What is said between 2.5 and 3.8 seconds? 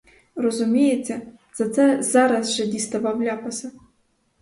же діставав ляпаса.